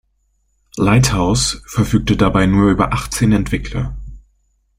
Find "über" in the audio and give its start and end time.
2.71-2.91